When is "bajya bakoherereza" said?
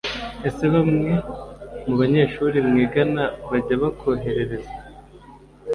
3.49-4.71